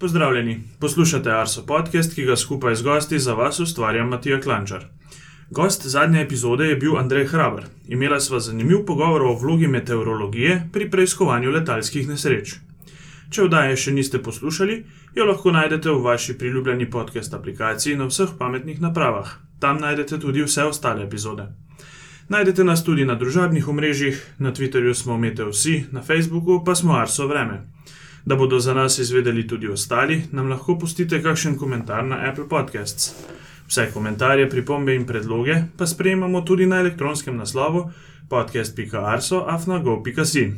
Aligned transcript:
Pozdravljeni, 0.00 0.60
poslušate 0.80 1.30
Arso 1.30 1.64
podcast, 1.66 2.14
ki 2.14 2.24
ga 2.24 2.36
skupaj 2.36 2.74
z 2.74 2.82
gosti 2.82 3.18
za 3.18 3.32
vas 3.34 3.60
ustvarja 3.60 4.04
Matija 4.04 4.40
Klančar. 4.40 4.84
Gost 5.50 5.86
zadnje 5.86 6.20
epizode 6.22 6.68
je 6.68 6.76
bil 6.76 6.98
Andrej 6.98 7.24
Hraber. 7.26 7.64
Imela 7.88 8.20
sva 8.20 8.38
zanimiv 8.40 8.84
pogovor 8.86 9.22
o 9.22 9.34
vlogi 9.34 9.66
meteorologije 9.66 10.68
pri 10.72 10.90
preiskovanju 10.90 11.50
letalskih 11.50 12.08
nesreč. 12.08 12.52
Če 13.30 13.48
vdaje 13.48 13.76
še 13.76 13.94
niste 13.96 14.20
poslušali, 14.22 14.76
jo 15.16 15.26
lahko 15.26 15.50
najdete 15.50 15.90
v 15.90 16.02
vaši 16.04 16.36
priljubljeni 16.38 16.86
podcast 16.90 17.34
aplikaciji 17.34 17.96
na 17.96 18.06
vseh 18.06 18.36
pametnih 18.38 18.78
napravah. 18.80 19.32
Tam 19.58 19.82
najdete 19.82 20.20
tudi 20.22 20.46
vse 20.46 20.68
ostale 20.70 21.02
epizode. 21.08 21.48
Najdete 22.28 22.64
nas 22.64 22.84
tudi 22.84 23.04
na 23.04 23.18
družabnih 23.18 23.68
omrežjih, 23.68 24.22
na 24.38 24.54
Twitterju 24.54 24.94
smo 24.94 25.18
Meteosi, 25.18 25.84
na 25.90 26.02
Facebooku 26.02 26.62
pa 26.64 26.74
smo 26.74 26.94
Arso 26.94 27.26
Vreme. 27.26 27.77
Da 28.28 28.36
bodo 28.36 28.60
za 28.60 28.74
nas 28.74 28.98
izvedeli 28.98 29.48
tudi 29.48 29.68
ostali, 29.68 30.22
nam 30.32 30.50
lahko 30.50 30.78
pustite 30.78 31.22
kakšen 31.22 31.58
komentar 31.58 32.04
na 32.04 32.16
Apple 32.30 32.48
Podcasts. 32.48 33.14
Vse 33.68 33.90
komentarje, 33.94 34.50
pripombe 34.50 34.94
in 34.94 35.06
predloge 35.06 35.62
pa 35.76 35.86
sprejemamo 35.86 36.40
tudi 36.40 36.66
na 36.66 36.80
elektronskem 36.80 37.36
naslovu 37.36 37.90
podcast.arso.afnago.si. 38.28 40.52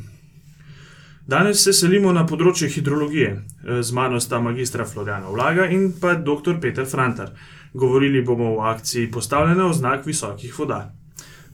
Danes 1.26 1.64
se 1.64 1.72
selimo 1.72 2.12
na 2.12 2.26
področje 2.26 2.68
hidrologije. 2.74 3.42
Z 3.80 3.92
mano 3.94 4.20
sta 4.20 4.40
magistra 4.42 4.84
Floriana 4.84 5.30
Vlaga 5.30 5.66
in 5.70 5.92
pa 6.00 6.14
dr. 6.14 6.60
Peter 6.60 6.86
Frantar. 6.90 7.30
Govorili 7.72 8.22
bomo 8.22 8.56
o 8.56 8.60
akciji 8.66 9.10
postavljanja 9.10 9.64
oznak 9.70 10.06
visokih 10.06 10.58
voda. 10.58 10.92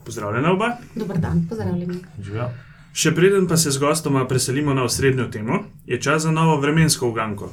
Pozdravljena 0.05 0.51
oba. 0.51 0.77
Dober 0.95 1.17
dan, 1.21 1.45
pozdravljeni. 1.49 1.99
Živijo. 2.23 2.66
Še 2.97 3.11
preden 3.13 3.45
pa 3.45 3.59
se 3.61 3.69
z 3.69 3.77
gostoma 3.77 4.23
preselimo 4.25 4.73
na 4.73 4.81
osrednjo 4.83 5.27
temo, 5.29 5.59
je 5.85 5.99
čas 6.01 6.23
za 6.23 6.31
novo 6.33 6.55
vremensko 6.57 7.05
uganko. 7.11 7.51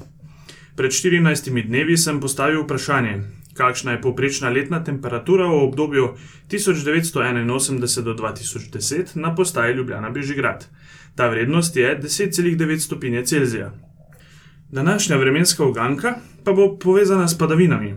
Pred 0.72 0.94
14 0.96 1.50
dnevi 1.68 1.98
sem 2.00 2.16
postavil 2.20 2.62
vprašanje, 2.62 3.18
kakšna 3.52 3.92
je 3.92 4.01
povprečna 4.06 4.48
letna 4.48 4.80
temperatura 4.80 5.45
v 5.45 5.59
obdobju 5.66 6.06
1981 6.48 8.02
do 8.09 8.14
2010 8.14 9.12
na 9.20 9.34
postaji 9.34 9.76
Ljubljana 9.76 10.10
Bežigrad. 10.10 10.64
Ta 11.14 11.28
vrednost 11.28 11.76
je 11.76 11.92
10,9 12.01 12.80
stopinje 12.80 13.26
Celzija. 13.26 13.68
Današnja 14.73 15.16
vremenska 15.16 15.64
uganka 15.64 16.14
pa 16.45 16.52
bo 16.52 16.79
povezana 16.79 17.29
s 17.29 17.38
padavinami. 17.38 17.95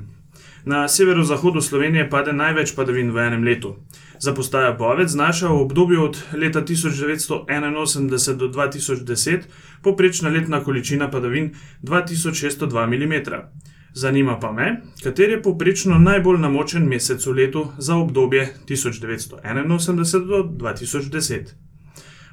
Na 0.65 0.87
severozahodu 0.87 1.61
Slovenije 1.61 2.09
pade 2.09 2.33
največ 2.33 2.75
padavin 2.75 3.11
v 3.11 3.23
enem 3.23 3.43
letu. 3.43 3.77
Za 4.19 4.33
postajo 4.33 4.75
Bovec 4.77 5.09
znaša 5.09 5.47
v 5.47 5.61
obdobju 5.61 6.03
od 6.03 6.17
leta 6.33 6.61
1981 6.61 8.35
do 8.35 8.47
2010 8.47 9.39
poprečna 9.83 10.29
letna 10.29 10.63
količina 10.63 11.11
padavin 11.11 11.55
2602 11.83 12.87
mm. 12.87 13.13
Zanima 13.93 14.39
pa 14.39 14.51
me, 14.51 14.81
kater 15.03 15.29
je 15.29 15.41
poprečno 15.41 15.99
najbolj 15.99 16.39
namočen 16.39 16.87
mesec 16.87 17.25
v 17.25 17.31
letu 17.31 17.67
za 17.77 17.95
obdobje 17.95 18.53
1981 18.67 20.27
do 20.27 20.49
2010. 20.57 21.41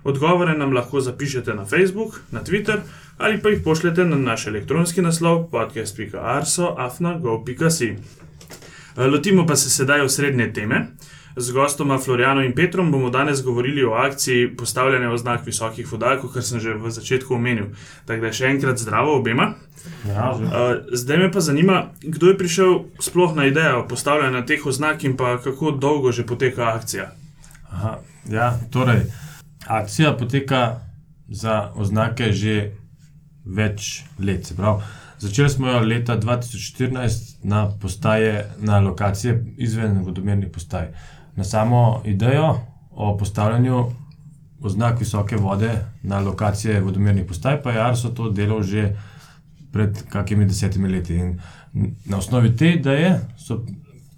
Odgovore 0.05 0.59
nam 0.59 0.73
lahko 0.73 1.01
zapišete 1.01 1.55
na 1.55 1.65
Facebook, 1.65 2.21
na 2.31 2.45
Twitter 2.45 2.77
ali 3.19 3.43
pa 3.43 3.49
jih 3.49 3.61
pošljete 3.65 4.05
na 4.05 4.17
naš 4.17 4.47
elektronski 4.47 5.03
naslov 5.03 5.51
podcast.arso.afna.go.si. 5.51 7.97
Lotimo 8.97 9.47
pa 9.47 9.57
se 9.57 9.71
sedaj 9.71 10.01
osrednje 10.01 10.53
teme. 10.53 10.87
Z 11.37 11.53
gostoma 11.53 11.99
Floriano 11.99 12.45
in 12.45 12.55
Petrom 12.55 12.93
bomo 12.93 13.11
danes 13.11 13.43
govorili 13.43 13.85
o 13.85 13.93
akciji 13.93 14.57
postavljanja 14.57 15.11
oznak 15.11 15.47
visokih 15.47 15.93
voda, 15.93 16.15
kot 16.21 16.45
sem 16.45 16.61
že 16.61 16.75
v 16.75 16.91
začetku 16.91 17.35
omenil. 17.35 17.73
Tako 18.07 18.27
da 18.27 18.33
še 18.33 18.47
enkrat 18.55 18.79
zdravo 18.79 19.17
obema. 19.19 19.55
Ja, 20.09 20.31
zdaj 20.93 21.19
me 21.19 21.33
pa 21.33 21.41
zanima, 21.41 21.91
kdo 22.03 22.31
je 22.31 22.39
prišel 22.39 22.79
sploh 23.03 23.35
na 23.37 23.49
idejo 23.51 23.83
postavljanja 23.89 24.47
teh 24.47 24.67
oznak 24.67 25.05
in 25.05 25.17
pa 25.17 25.37
kako 25.43 25.71
dolgo 25.71 26.13
že 26.13 26.27
poteka 26.27 26.71
akcija. 26.75 27.11
Aha, 27.71 27.99
ja, 28.31 28.55
torej, 28.71 29.03
akcija 29.67 30.15
poteka 30.17 30.81
za 31.29 31.73
oznake 31.75 32.33
že 32.33 32.71
več 33.45 34.05
let. 34.19 34.47
se 34.47 34.55
pravi, 34.57 34.83
Začeli 35.19 35.49
smo 35.49 35.69
jo 35.69 35.81
leta 35.81 36.19
2014 36.21 37.37
na 37.43 37.71
postaje, 37.81 38.51
na 38.59 38.79
lokacije 38.79 39.45
izven 39.57 40.03
vodomernih 40.05 40.51
postaj. 40.53 40.89
Na 41.37 41.45
samo 41.45 42.03
idejo 42.05 42.61
o 42.91 43.17
postavljanju 43.19 43.85
oznak 44.61 45.01
visoke 45.01 45.37
vode 45.37 45.71
na 46.03 46.21
lokacije 46.21 46.81
vodomernih 46.81 47.25
postaj 47.25 47.63
pa 47.63 47.73
je 47.73 47.81
Arso 47.81 48.09
to 48.09 48.31
delal 48.31 48.63
že 48.63 48.97
pred 49.73 50.03
kakimi 50.09 50.47
desetimi 50.47 50.89
leti. 50.89 51.15
In 51.15 51.39
na 52.05 52.19
osnovi 52.19 52.57
te 52.57 52.71
ideje, 52.71 53.21
so, 53.39 53.65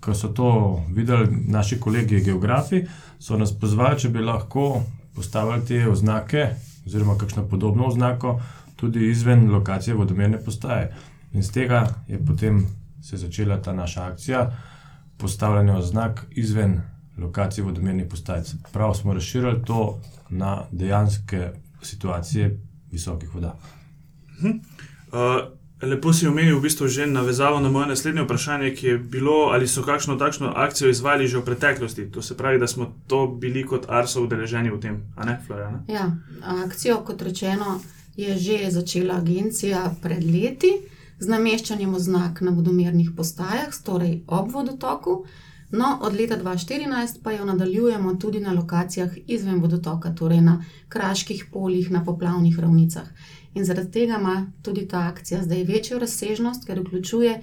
ko 0.00 0.14
so 0.14 0.28
to 0.28 0.50
videli 0.92 1.28
naši 1.48 1.80
kolegi 1.80 2.20
geografi, 2.20 2.84
so 3.18 3.38
nas 3.40 3.54
pozvali, 3.58 3.98
če 3.98 4.08
bi 4.12 4.20
lahko 4.20 4.82
postavili 5.16 5.64
te 5.64 5.88
oznake, 5.88 6.50
oziroma 6.86 7.16
kakšno 7.18 7.46
podobno 7.48 7.86
oznako, 7.88 8.40
tudi 8.76 9.08
izven 9.10 9.48
lokacije 9.50 9.96
vodomerne 9.96 10.38
postaje. 10.44 10.92
In 11.32 11.42
z 11.42 11.52
tega 11.52 11.86
je 12.08 12.20
potem 12.26 12.66
se 13.02 13.16
začela 13.16 13.56
ta 13.62 13.72
naša 13.72 14.04
akcija 14.06 14.50
postavljanja 15.16 15.78
oznak 15.78 16.26
izven 16.30 16.80
lokacije 17.18 17.64
vodomernih 17.64 18.06
postaj. 18.10 18.42
Prav 18.72 18.94
smo 18.94 19.14
razširili 19.14 19.64
to 19.64 20.00
na 20.28 20.62
dejanske 20.72 21.50
situacije 21.82 22.60
visokih 22.92 23.34
voda. 23.34 23.56
Uh, 24.42 25.56
lepo 25.82 26.12
si 26.12 26.28
omenil 26.28 26.58
v 26.58 26.62
bistvu 26.62 26.88
že 26.88 27.06
navezavo 27.06 27.60
na 27.60 27.68
moje 27.68 27.86
naslednje 27.86 28.22
vprašanje, 28.22 28.74
ki 28.74 28.86
je 28.86 28.98
bilo, 28.98 29.50
ali 29.52 29.68
so 29.68 29.82
kakšno 29.82 30.16
takšno 30.16 30.52
akcijo 30.56 30.90
izvajali 30.90 31.28
že 31.28 31.38
v 31.38 31.44
preteklosti. 31.44 32.10
To 32.10 32.22
se 32.22 32.36
pravi, 32.36 32.58
da 32.58 32.66
smo 32.66 32.92
to 33.06 33.26
bili 33.26 33.64
kot 33.64 33.86
Arso 33.88 34.22
udeleženi 34.22 34.70
v 34.70 34.80
tem, 34.80 35.02
a 35.16 35.24
ne, 35.24 35.40
Floriana? 35.46 35.84
Ja, 35.88 36.16
akcijo, 36.64 37.00
kot 37.04 37.22
rečeno, 37.22 37.80
je 38.16 38.36
že 38.36 38.70
začela 38.70 39.16
agencija 39.16 39.94
pred 40.02 40.24
leti 40.24 40.72
z 41.18 41.28
nameščanjem 41.28 41.94
oznak 41.94 42.40
na 42.40 42.50
vodomernih 42.50 43.10
postajah, 43.16 43.72
torej 43.84 44.22
ob 44.26 44.52
vodotoku. 44.52 45.24
No, 45.70 45.98
od 46.02 46.14
leta 46.14 46.36
2014 46.36 47.22
pa 47.22 47.32
jo 47.32 47.44
nadaljujemo 47.44 48.14
tudi 48.14 48.40
na 48.40 48.52
lokacijah 48.52 49.10
izven 49.26 49.60
vodotoka, 49.60 50.14
torej 50.14 50.40
na 50.40 50.64
kraških 50.88 51.44
poljih, 51.52 51.90
na 51.90 52.04
poplavnih 52.04 52.58
ravnicah. 52.58 53.08
In 53.54 53.64
zaradi 53.64 53.90
tega 53.90 54.16
ima 54.20 54.52
tudi 54.62 54.88
ta 54.88 54.98
akcija 54.98 55.42
zdaj 55.42 55.64
večjo 55.64 55.98
razsežnost, 55.98 56.66
ker 56.66 56.80
vključuje 56.80 57.42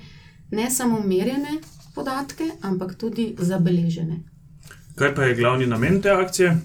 ne 0.51 0.69
samo 0.72 1.00
merjene 1.00 1.57
podatke, 1.95 2.44
ampak 2.61 2.95
tudi 2.95 3.35
zabeležene. 3.39 4.19
Kaj 4.95 5.16
pa 5.16 5.23
je 5.23 5.35
glavni 5.35 5.66
namen 5.67 6.01
te 6.01 6.09
akcije? 6.09 6.57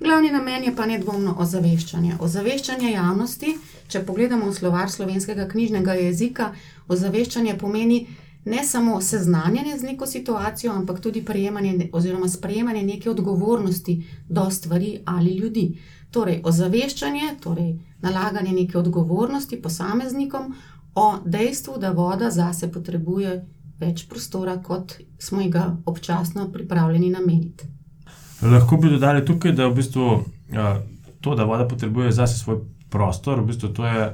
Glavni 0.00 0.30
namen 0.30 0.64
je 0.64 0.76
pa 0.76 0.86
nedvomno 0.86 1.34
ozaveščanje. 1.38 2.16
Ozaveščanje 2.20 2.90
javnosti, 2.92 3.54
če 3.88 4.02
pogledamo 4.04 4.50
v 4.50 4.54
slovar 4.54 4.90
slovenskega 4.90 5.48
knjižnega 5.48 5.94
jezika, 5.94 6.52
ozaveščanje 6.88 7.56
pomeni 7.58 8.06
ne 8.46 8.64
samo 8.64 9.00
seznanjanje 9.00 9.78
z 9.78 9.82
neko 9.82 10.06
situacijo, 10.06 10.72
ampak 10.72 11.00
tudi 11.00 11.24
prejemanje 11.24 11.88
oziroma 11.92 12.28
sprejemanje 12.28 12.82
neke 12.82 13.10
odgovornosti 13.10 14.06
do 14.28 14.50
stvari 14.50 14.98
ali 15.04 15.34
ljudi. 15.34 15.78
Torej, 16.10 16.40
ozaveščanje, 16.44 17.34
torej 17.42 17.78
nalaganje 18.00 18.52
neke 18.52 18.78
odgovornosti 18.78 19.62
posameznikom 19.62 20.54
o 20.94 21.18
dejstvu, 21.24 21.78
da 21.78 21.90
voda 21.90 22.30
zase 22.30 22.70
potrebuje 22.72 23.44
več 23.80 24.06
prostora, 24.08 24.56
kot 24.62 24.94
smo 25.18 25.42
ga 25.50 25.76
občasno 25.86 26.46
pripravljeni 26.52 27.10
nameniti. 27.10 27.66
Lahko 28.42 28.76
bi 28.76 28.94
dodali 28.94 29.24
tukaj, 29.26 29.52
da 29.52 29.66
v 29.66 29.74
bistvu 29.74 30.24
to, 31.20 31.34
da 31.34 31.44
voda 31.44 31.68
potrebuje 31.68 32.12
zase 32.12 32.38
svoj 32.38 32.62
prostor, 32.90 33.40
v 33.40 33.46
bistvu 33.50 33.68
to 33.68 33.86
je 33.86 34.08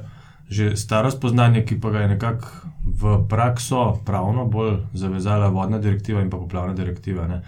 že 0.49 0.75
staro 0.77 1.11
spoznanje, 1.11 1.63
ki 1.65 1.79
pa 1.81 1.89
ga 1.89 1.99
je 1.99 2.07
nekako 2.07 2.72
v 3.01 3.27
prakso 3.29 3.99
pravno 4.05 4.45
bolj 4.45 4.77
zavezala 4.93 5.47
vodna 5.49 5.79
direktiva 5.79 6.21
in 6.21 6.29
pa 6.29 6.37
poplavna 6.37 6.73
direktiva. 6.73 7.27
Ne. 7.27 7.41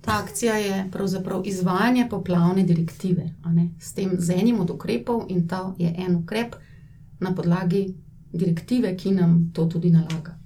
Ta 0.00 0.18
akcija 0.22 0.54
je 0.54 0.88
pravzaprav 0.92 1.42
izvajanje 1.44 2.06
poplavne 2.10 2.62
direktive, 2.62 3.30
a 3.44 3.52
ne, 3.52 3.68
s 3.80 3.94
tem 3.94 4.10
z 4.18 4.30
enim 4.30 4.60
od 4.60 4.70
ukrepov, 4.70 5.26
in 5.28 5.48
to 5.48 5.74
je 5.78 5.94
en 5.98 6.16
ukrep 6.16 6.54
na 7.20 7.34
podlagi 7.34 7.94
direktive, 8.32 8.96
ki 8.96 9.10
nam 9.10 9.50
to 9.54 9.66
tudi 9.66 9.90
nalaga. 9.90 10.38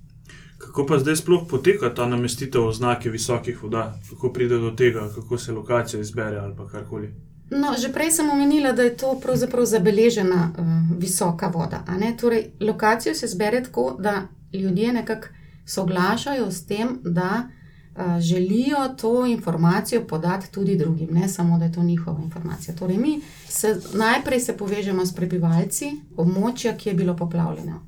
Kako 0.58 0.86
pa 0.86 0.98
zdaj 0.98 1.16
sploh 1.16 1.42
poteka 1.50 1.90
ta 1.94 2.06
namestitev 2.06 2.66
oznake 2.66 3.10
visokih 3.10 3.62
voda? 3.62 3.98
Kako 4.10 4.32
pride 4.32 4.58
do 4.58 4.70
tega, 4.70 5.08
kako 5.14 5.38
se 5.38 5.52
lokacija 5.52 6.00
izbere 6.00 6.38
ali 6.38 6.56
pa 6.56 6.66
karkoli? 6.66 7.12
No, 7.50 7.74
že 7.78 7.92
prej 7.92 8.10
sem 8.10 8.30
omenila, 8.30 8.72
da 8.72 8.82
je 8.82 8.96
to 8.96 9.18
pravzaprav 9.22 9.64
zabeležena 9.64 10.52
uh, 10.58 10.66
visoka 10.98 11.48
voda. 11.48 11.84
a 11.86 11.98
ne. 11.98 12.16
Torej, 12.20 12.50
lokacijo 12.60 13.14
se 13.14 13.26
zbere 13.26 13.62
tako, 13.62 13.96
da 13.98 14.22
ljudje 14.52 14.92
nekako 14.92 15.28
soglašajo 15.66 16.50
s 16.50 16.66
tem, 16.66 16.98
da 17.04 17.48
uh, 17.48 18.20
želijo 18.20 18.88
to 19.00 19.26
informacijo 19.26 20.06
podati 20.06 20.52
tudi 20.52 20.76
drugim, 20.76 21.08
ne 21.10 21.28
samo, 21.28 21.58
da 21.58 21.64
je 21.64 21.72
to 21.72 21.82
njihova 21.82 22.20
informacija. 22.22 22.74
Torej, 22.76 22.96
mi 22.96 23.20
se 23.48 23.80
najprej 23.94 24.40
se 24.40 24.56
povežemo 24.56 25.06
s 25.06 25.14
prebivalci 25.14 25.90
območja, 26.16 26.76
ki 26.76 26.88
je 26.88 26.94
bilo 26.94 27.16
poplavljeno. 27.16 27.86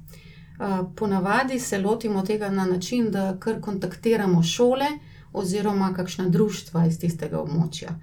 Ponavadi 0.96 1.58
se 1.58 1.78
lotimo 1.78 2.22
tega 2.22 2.48
na 2.50 2.64
način, 2.64 3.10
da 3.10 3.36
kar 3.40 3.60
kontaktiramo 3.60 4.42
šole 4.42 4.86
oziroma 5.32 5.94
kakšna 5.94 6.28
društva 6.28 6.86
iz 6.86 6.98
tistega 6.98 7.40
območja. 7.40 7.98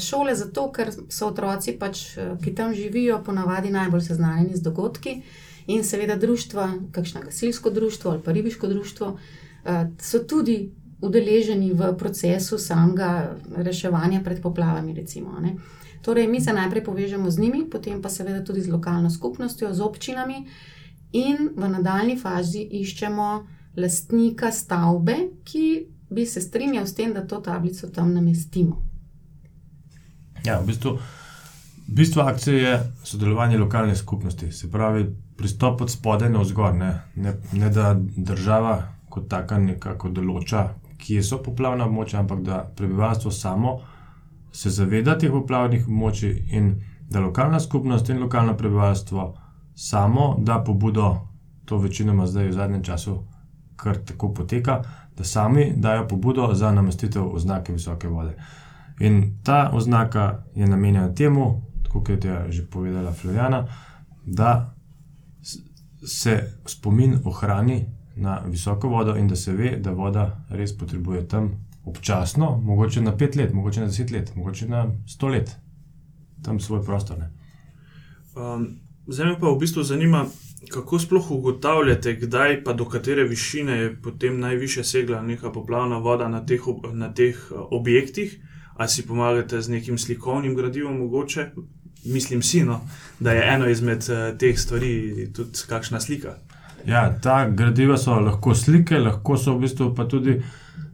Šole 0.00 0.34
zato, 0.34 0.70
ker 0.72 0.88
so 1.08 1.26
otroci, 1.28 1.74
pač, 1.76 2.16
ki 2.42 2.54
tam 2.54 2.74
živijo, 2.74 3.18
ponavadi 3.24 3.70
najbolj 3.70 4.00
seznanjeni 4.00 4.56
z 4.56 4.64
dogodki, 4.64 5.22
in 5.66 5.84
seveda 5.84 6.16
društva, 6.16 6.72
kakšno 6.92 7.20
gasilsko 7.24 7.70
društvo 7.70 8.10
ali 8.10 8.22
pa 8.22 8.32
ribiško 8.32 8.68
društvo, 8.68 9.18
so 10.00 10.18
tudi 10.18 10.70
udeleženi 11.00 11.72
v 11.72 11.90
procesu 11.98 12.58
samega 12.58 13.36
reševanja 13.56 14.22
pred 14.24 14.42
poplavami. 14.42 14.94
Recimo, 14.94 15.34
torej, 16.02 16.28
mi 16.28 16.40
se 16.40 16.52
najprej 16.52 16.84
povežemo 16.84 17.30
z 17.30 17.38
njimi, 17.38 17.64
potem 17.70 18.02
pa 18.02 18.08
seveda 18.08 18.44
tudi 18.44 18.62
z 18.62 18.70
lokalno 18.72 19.10
skupnostjo, 19.10 19.74
z 19.74 19.80
občinami, 19.80 20.46
in 21.12 21.50
v 21.56 21.68
nadaljni 21.68 22.16
fazi 22.16 22.62
iščemo 22.62 23.46
lastnika 23.76 24.52
stavbe, 24.52 25.16
ki 25.44 25.86
bi 26.10 26.26
se 26.26 26.40
strinjal 26.40 26.86
s 26.86 26.94
tem, 26.94 27.12
da 27.12 27.26
to 27.26 27.40
tablico 27.40 27.88
tam 27.88 28.14
namestimo. 28.14 28.95
Ja, 30.46 30.60
v 30.60 30.66
bistvu, 30.66 30.98
bistvo 31.86 32.22
akcije 32.22 32.62
je 32.62 32.92
sodelovanje 33.04 33.58
lokalne 33.58 33.96
skupnosti, 33.96 34.52
se 34.52 34.70
pravi, 34.70 35.06
pristop 35.36 35.80
od 35.80 35.90
spodaj 35.90 36.30
na 36.30 36.40
vzgor. 36.40 36.74
Ne, 36.74 37.02
ne, 37.14 37.34
ne 37.52 37.70
da 37.70 37.94
država 38.16 38.82
kot 39.10 39.28
taka 39.28 39.58
nekako 39.58 40.08
določa, 40.08 40.68
kje 40.98 41.22
so 41.22 41.40
poplavna 41.42 41.86
območja, 41.88 42.20
ampak 42.22 42.42
da 42.46 42.62
prebivalstvo 42.76 43.30
samo 43.30 43.78
se 44.52 44.70
zaveda 44.70 45.18
teh 45.18 45.30
poplavnih 45.30 45.88
območij 45.88 46.36
in 46.56 46.74
da 47.10 47.20
lokalna 47.20 47.60
skupnost 47.60 48.08
in 48.08 48.22
lokalno 48.22 48.56
prebivalstvo 48.56 49.26
samo 49.74 50.36
da 50.38 50.62
pobudo, 50.64 51.10
to 51.64 51.78
večinoma 51.78 52.26
zdaj 52.26 52.48
v 52.48 52.52
zadnjem 52.52 52.82
času 52.82 53.16
kar 53.76 53.98
tako 54.04 54.32
poteka, 54.34 54.82
da 55.16 55.24
sami 55.24 55.72
dajo 55.76 56.06
pobudo 56.08 56.54
za 56.54 56.72
namestitev 56.72 57.34
oznake 57.34 57.72
visoke 57.72 58.08
vode. 58.08 58.36
In 59.00 59.38
ta 59.44 59.70
oznaka 59.74 60.44
je 60.54 60.66
namenjena 60.66 61.14
temu, 61.14 61.62
kot 61.88 62.08
je 62.08 62.46
že 62.48 62.66
povedala 62.66 63.12
Floriana, 63.12 63.66
da 64.26 64.74
se 66.06 66.52
spomin 66.66 67.18
ohrani 67.24 67.86
na 68.16 68.42
visoko 68.46 68.88
vodo 68.88 69.16
in 69.16 69.28
da 69.28 69.36
se 69.36 69.52
ve, 69.52 69.76
da 69.76 69.90
voda 69.90 70.44
res 70.50 70.78
potrebuje 70.78 71.28
tam 71.28 71.66
občasno, 71.84 72.60
mogoče 72.64 73.00
na 73.00 73.16
pet 73.16 73.36
let, 73.36 73.52
mogoče 73.52 73.80
na 73.80 73.86
deset 73.86 74.10
let, 74.10 74.32
mogoče 74.36 74.68
na 74.68 74.86
sto 75.06 75.28
let, 75.28 75.56
tam 76.42 76.60
svoj 76.60 76.82
prostor. 76.84 77.16
Um, 78.36 78.66
zdaj 79.06 79.26
me 79.26 79.40
pa 79.40 79.50
v 79.50 79.58
bistvu 79.58 79.82
zanima, 79.82 80.26
kako 80.72 80.98
sploh 80.98 81.30
ugotavljate, 81.30 82.16
kdaj 82.16 82.64
pa 82.64 82.72
do 82.72 82.84
katere 82.84 83.24
višine 83.24 83.78
je 83.78 83.94
potem 84.02 84.40
najviše 84.40 84.84
segla 84.84 85.22
neka 85.22 85.52
poplavna 85.52 85.98
voda 85.98 86.28
na 86.28 86.46
teh, 86.46 86.60
na 86.92 87.14
teh 87.14 87.36
objektih. 87.70 88.40
Ali 88.76 88.88
si 88.88 89.06
pomagate 89.06 89.60
z 89.62 89.68
nekim 89.68 89.98
slikovnim 89.98 90.54
gradivom, 90.54 90.98
mogoče, 90.98 91.46
mislim, 92.04 92.42
si, 92.42 92.62
no, 92.64 92.80
da 93.20 93.32
je 93.32 93.54
eno 93.54 93.68
izmed 93.68 93.98
uh, 93.98 94.38
teh 94.38 94.58
stvari 94.58 95.32
tudi 95.32 95.64
kakšna 95.68 96.00
slika. 96.00 96.36
Ja, 96.86 97.18
ta 97.22 97.48
gradiva 97.48 97.96
so 97.98 98.20
lahko 98.20 98.54
slike, 98.54 98.98
lahko 98.98 99.36
so 99.36 99.56
v 99.56 99.64
bistvu 99.64 99.94
pa 99.94 100.04
tudi 100.08 100.42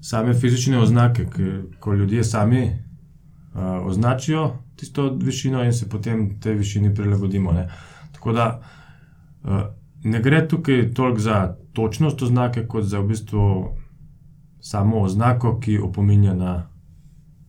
same 0.01 0.35
fizične 0.35 0.79
oznake, 0.79 1.27
ki, 1.35 1.51
ko 1.81 1.95
ljudje 1.95 2.25
sami 2.25 2.63
uh, 2.65 3.87
označijo 3.87 4.59
tisto 4.77 5.11
višino 5.23 5.65
in 5.65 5.73
se 5.73 5.89
potem 5.89 6.41
tej 6.41 6.55
višini 6.55 6.95
prilagodimo. 6.95 7.53
Ne. 7.53 7.69
Tako 8.13 8.33
da 8.33 8.63
uh, 9.45 9.61
ne 10.05 10.23
gre 10.23 10.49
tukaj 10.49 10.95
toliko 10.95 11.21
za 11.21 11.57
točnost 11.73 12.23
oznake, 12.23 12.67
kot 12.67 12.85
za 12.85 12.99
v 12.99 13.07
bistvu 13.07 13.77
samo 14.61 15.01
oznako, 15.01 15.59
ki 15.61 15.79
opominja 15.79 16.35
na 16.35 16.72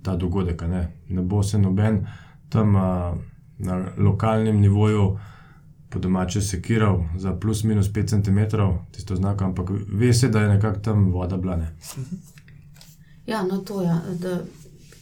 ta 0.04 0.16
dogodek. 0.16 0.62
Ne, 0.62 0.88
ne 1.10 1.22
bo 1.22 1.44
se 1.44 1.58
noben 1.58 2.06
tam. 2.50 2.76
Uh, 2.76 3.34
na 3.64 3.86
lokalnem 3.98 4.60
nivoju, 4.62 5.20
po 5.90 6.00
domače, 6.00 6.42
sekiral 6.42 7.04
za 7.18 7.34
plus 7.34 7.64
minus 7.64 7.88
5 7.88 8.10
cm, 8.10 8.58
tisto 8.92 9.16
znak, 9.16 9.42
ampak 9.42 9.70
ve 9.88 10.14
se, 10.14 10.30
da 10.30 10.42
je 10.42 10.50
nekako 10.50 10.80
tam 10.80 11.12
voda 11.12 11.38
blane. 11.38 11.76
Ja, 13.28 13.44
no, 13.44 13.58
to 13.58 13.82
je. 13.82 13.96
Da... 14.20 14.42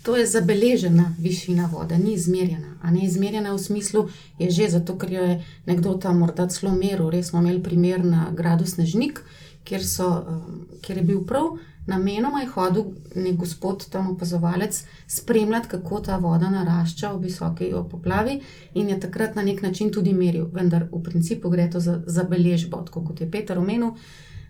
To 0.04 0.16
je 0.18 0.26
zabeležena 0.26 1.16
višina 1.20 1.70
vode, 1.74 1.98
ni 1.98 2.14
izmerjena. 2.14 2.78
A 2.82 2.92
ne 2.92 3.06
izmerjena 3.06 3.54
v 3.54 3.60
smislu, 3.60 4.10
je 4.40 4.50
že 4.52 4.70
zato, 4.70 4.98
ker 4.98 5.12
je 5.12 5.46
nekdo 5.66 5.94
tam 5.94 6.18
morda 6.20 6.48
celo 6.50 6.72
meril. 6.74 7.10
Res 7.10 7.30
smo 7.30 7.40
imeli 7.40 7.64
primer 7.64 8.06
na 8.06 8.32
gradu 8.34 8.66
Snežnik, 8.66 9.22
kjer, 9.64 9.86
so, 9.88 10.10
um, 10.28 10.66
kjer 10.82 10.98
je 10.98 11.04
bil 11.04 11.26
prav 11.26 11.58
namenoma 11.86 12.42
je 12.42 12.48
hodil 12.48 12.84
nek 13.16 13.36
gospod, 13.36 13.90
tam 13.90 14.12
opazovalec, 14.12 14.84
spremljati, 15.08 15.68
kako 15.68 16.00
ta 16.00 16.18
voda 16.18 16.50
narašča 16.50 17.12
v 17.12 17.22
visoki 17.22 17.72
poplavi, 17.92 18.40
in 18.74 18.90
je 18.90 19.00
takrat 19.00 19.36
na 19.36 19.42
nek 19.42 19.62
način 19.62 19.92
tudi 19.92 20.14
meril. 20.14 20.48
Vendar 20.54 20.88
v 20.92 21.04
principu 21.04 21.50
gre 21.50 21.70
to 21.70 21.80
za 21.80 22.02
zabeležbo, 22.06 22.86
kot 22.92 23.22
je 23.22 23.32
Peter 23.32 23.60
omenil, 23.60 23.92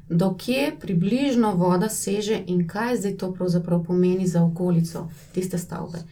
dokje 0.09 0.75
približno 0.79 1.55
voda 1.55 1.89
seže 1.89 2.43
in 2.47 2.67
kaj 2.67 2.97
zdaj 2.97 3.17
to 3.17 3.33
pravzaprav 3.33 3.83
pomeni 3.83 4.27
za 4.27 4.43
okolico 4.43 5.09
tiste 5.33 5.57
stavbe. 5.57 6.03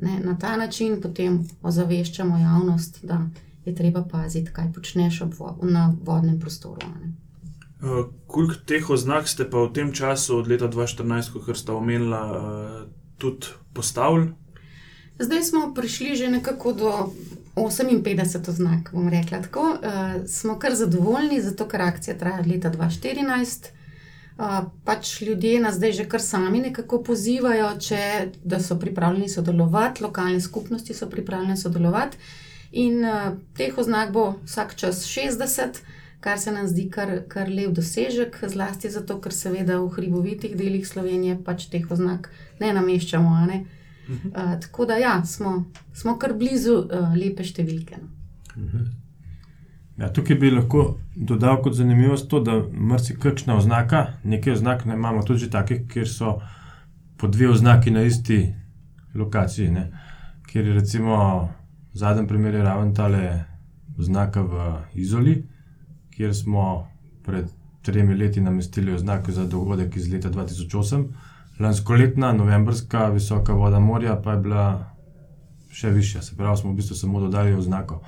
Ne, 0.00 0.20
na 0.24 0.38
ta 0.38 0.56
način 0.56 1.00
potem 1.02 1.48
ozaveščamo 1.62 2.38
javnost, 2.38 3.04
da 3.04 3.26
je 3.64 3.74
treba 3.74 4.04
paziti, 4.04 4.52
kaj 4.52 4.72
počneš 4.72 5.20
vo 5.38 5.58
na 5.62 5.94
vodnem 6.04 6.38
prostoru. 6.40 6.86
Ne. 7.00 7.29
Eh, 7.82 8.04
koliko 8.26 8.54
teh 8.66 8.90
oznak 8.90 9.28
ste 9.28 9.48
pa 9.48 9.64
v 9.64 9.72
tem 9.72 9.92
času, 9.92 10.44
od 10.44 10.48
leta 10.48 10.68
2014, 10.68 11.32
kot 11.32 11.56
ste 11.56 11.72
omenili, 11.72 12.12
uh, 12.12 12.84
tudi 13.16 13.56
postavili? 13.72 14.36
Zdaj 15.16 15.42
smo 15.42 15.72
prišli 15.74 16.16
že 16.16 16.28
nekako 16.28 16.72
do 16.72 16.90
58 17.56 18.48
oznak, 18.48 18.92
bom 18.92 19.08
rekla 19.08 19.40
tako. 19.40 19.80
Uh, 19.80 20.28
smo 20.28 20.58
kar 20.58 20.76
zadovoljni, 20.76 21.40
zato 21.40 21.64
ker 21.68 21.82
akcija 21.82 22.18
traja 22.18 22.40
od 22.40 22.46
leta 22.46 22.70
2014. 22.70 23.72
Uh, 24.36 24.68
pač 24.84 25.22
ljudje 25.22 25.60
nas 25.60 25.80
zdaj 25.80 25.92
že 25.92 26.08
kar 26.08 26.20
sami 26.20 26.60
nekako 26.60 27.00
pozivajo, 27.02 27.80
če, 27.80 28.28
da 28.44 28.60
so 28.60 28.76
pripravljeni 28.76 29.28
sodelovati, 29.28 30.04
lokalne 30.04 30.40
skupnosti 30.40 30.94
so 30.94 31.08
pripravljene 31.08 31.56
sodelovati. 31.56 32.16
In 32.72 33.00
uh, 33.04 33.40
teh 33.56 33.72
oznak 33.78 34.12
bo 34.12 34.34
vsak 34.44 34.76
čas 34.76 35.08
60 35.08 35.80
kar 36.20 36.38
se 36.38 36.52
nam 36.52 36.68
zdi 36.68 36.88
kar, 36.92 37.12
kar 37.28 37.48
lep 37.48 37.72
dosežek, 37.76 38.36
zlasti 38.48 38.90
zato, 38.90 39.18
ker 39.20 39.32
seveda 39.32 39.80
v 39.80 39.88
hribovitih 39.96 40.56
delih 40.56 40.86
Slovenije 40.86 41.38
pač 41.44 41.68
teh 41.72 41.84
oznak 41.90 42.30
ne 42.60 42.72
nameščamo. 42.76 43.34
Ne? 43.48 43.60
Uh, 44.10 44.56
tako 44.60 44.88
da 44.90 44.96
ja, 44.98 45.20
smo, 45.24 45.64
smo 45.94 46.18
kar 46.18 46.34
blizu 46.36 46.76
uh, 46.82 47.12
lepe 47.16 47.46
številke. 47.46 48.00
No. 48.00 48.10
Mhm. 48.56 48.88
Ja, 50.00 50.08
tukaj 50.16 50.38
bi 50.40 50.48
lahko 50.48 50.94
dodal 51.12 51.58
kot 51.60 51.74
zanimivost 51.76 52.30
to, 52.32 52.38
da 52.40 52.54
marsikakšna 52.72 53.58
oznaka, 53.60 54.14
nekaj 54.24 54.54
oznak 54.54 54.86
ne 54.88 54.96
imamo 54.96 55.20
tudi 55.28 55.50
takih, 55.52 55.82
kjer 55.92 56.08
so 56.08 56.38
po 57.20 57.28
dve 57.28 57.50
oznaki 57.52 57.92
na 57.92 58.06
isti 58.08 58.38
lokaciji. 59.14 59.68
Ne? 59.74 59.90
Ker 60.48 60.66
je 60.66 60.78
recimo 60.78 61.18
v 61.92 62.00
zadnjem 62.00 62.28
primeru 62.28 62.62
ravno 62.64 62.94
tale 62.96 63.44
oznaka 63.98 64.40
v 64.42 64.70
Izoli, 65.04 65.36
kjer 66.20 66.34
smo 66.36 66.88
pred 67.24 67.46
tremi 67.82 68.14
leti 68.14 68.40
namestili 68.40 68.92
oznake 68.92 69.32
za 69.32 69.46
dogodek 69.46 69.96
iz 69.96 70.12
leta 70.12 70.30
2008. 70.30 71.04
Lansko 71.58 71.94
letna, 71.94 72.32
novembrska 72.32 73.06
visoka 73.08 73.52
voda 73.52 73.78
morja 73.78 74.16
pa 74.24 74.32
je 74.32 74.40
bila 74.44 74.64
še 75.72 75.90
višja, 75.90 76.20
se 76.22 76.36
pravi, 76.36 76.58
smo 76.60 76.72
v 76.72 76.76
bistvu 76.76 76.96
samo 76.96 77.20
dodali 77.20 77.54
oznako. 77.56 78.02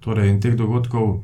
Torej, 0.00 0.30
in 0.32 0.40
teh 0.40 0.56
dogodkov, 0.56 1.18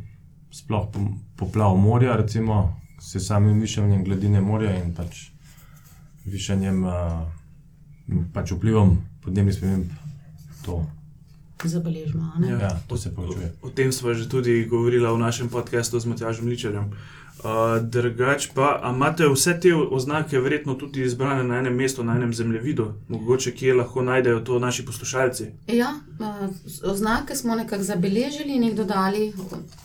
sploh 0.52 0.90
poplav 1.36 1.78
morja, 1.80 2.16
recimo, 2.20 2.76
se 3.00 3.20
samim 3.20 3.60
višanjem 3.60 4.04
gladine 4.04 4.44
morja 4.44 4.74
in 4.82 4.92
pač 4.94 5.30
višanjem, 6.28 6.84
pač 8.36 8.52
vplivom 8.52 8.98
podnebnih 9.24 9.56
sprememb, 9.56 9.96
to 10.66 10.82
zabeležimo. 11.64 12.32
Ja, 12.42 12.58
ja, 12.58 12.80
to 12.88 12.96
se 12.96 13.14
povečuje. 13.14 13.52
O, 13.62 13.66
o 13.66 13.70
tem 13.70 13.92
smo 13.92 14.14
že 14.14 14.28
tudi 14.28 14.64
govorili 14.64 15.06
v 15.06 15.18
našem 15.18 15.49
podkastu 15.49 16.00
z 16.00 16.04
Matjažem 16.04 16.46
Ličerjem. 16.46 16.90
Uh, 17.44 17.82
drugač 17.82 18.46
pa, 18.54 18.80
imate 18.88 19.26
vse 19.28 19.52
te 19.60 19.74
oznake 19.74 20.38
verjetno 20.40 20.74
tudi 20.80 21.02
izbrane 21.04 21.42
na 21.44 21.58
enem 21.58 21.74
mestu, 21.76 22.04
na 22.04 22.14
enem 22.16 22.32
zemljevidu, 22.34 22.86
mogoče 23.08 23.52
kje 23.52 23.74
lahko 23.74 24.02
najdejo 24.02 24.40
to 24.40 24.58
naši 24.58 24.86
poslušalci? 24.86 25.50
Ja, 25.66 25.90
uh, 26.20 26.48
oznake 26.90 27.36
smo 27.36 27.54
nekako 27.54 27.82
zabeležili 27.82 28.56
in 28.56 28.64
jih 28.64 28.76
dodali 28.76 29.32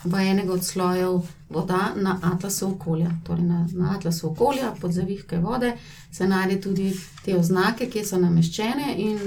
v 0.04 0.24
enega 0.30 0.54
od 0.54 0.64
slojev 0.64 1.20
voda 1.50 1.92
na 1.96 2.20
atlasu 2.24 2.68
okolja. 2.68 3.12
Torej 3.28 3.44
na, 3.44 3.68
na 3.74 3.94
atlasu 3.98 4.32
okolja, 4.32 4.72
pod 4.82 4.92
zavihke 4.92 5.38
vode, 5.38 5.74
se 6.12 6.28
najde 6.28 6.62
tudi 6.62 6.94
te 7.26 7.36
oznake, 7.36 7.90
ki 7.90 8.06
so 8.06 8.18
nameščene 8.18 8.96
in 8.98 9.20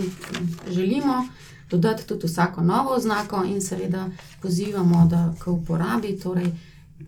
želimo 0.70 1.26
dodati 1.70 2.06
tudi 2.06 2.26
vsako 2.26 2.62
novo 2.62 2.96
oznako, 2.96 3.44
in 3.44 3.60
seveda 3.60 4.08
pozivamo, 4.42 5.06
da 5.10 5.34
k 5.38 5.50
uporabi, 5.50 6.18
torej 6.20 6.52